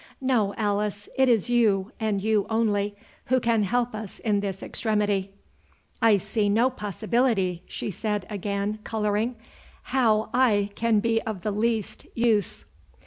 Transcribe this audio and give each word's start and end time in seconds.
No, 0.19 0.55
Alice, 0.55 1.07
it 1.13 1.29
is 1.29 1.47
you, 1.47 1.91
and 1.99 2.23
you 2.23 2.47
only, 2.49 2.95
who 3.25 3.39
can 3.39 3.61
help 3.61 3.93
us 3.93 4.17
in 4.17 4.39
this 4.39 4.63
extremity." 4.63 5.29
"I 6.01 6.17
see 6.17 6.49
no 6.49 6.71
possibility," 6.71 7.61
said 7.69 8.25
she, 8.27 8.33
again 8.35 8.79
colouring, 8.83 9.35
"how 9.93 10.31
I 10.33 10.71
can 10.73 11.01
be 11.01 11.21
of 11.21 11.41
the 11.41 11.51
least 11.51 12.07
use." 12.15 12.65